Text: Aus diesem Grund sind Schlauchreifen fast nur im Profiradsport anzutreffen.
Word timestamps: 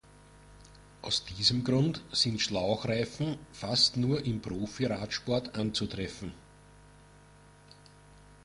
Aus 1.03 1.25
diesem 1.25 1.63
Grund 1.63 2.03
sind 2.11 2.41
Schlauchreifen 2.41 3.37
fast 3.51 3.97
nur 3.97 4.25
im 4.25 4.41
Profiradsport 4.41 5.55
anzutreffen. 5.55 6.33